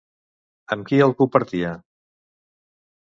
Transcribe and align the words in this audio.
Amb 0.75 0.87
qui 0.87 1.03
el 1.07 1.13
compartia? 1.19 1.75